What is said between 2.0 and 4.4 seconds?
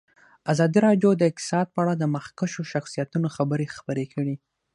مخکښو شخصیتونو خبرې خپرې کړي.